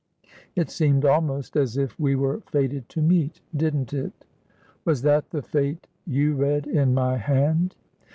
[0.55, 4.25] It seemed almost as if we were fated to meet, didn't it
[4.83, 7.75] ?''Was that the fate you read in my hand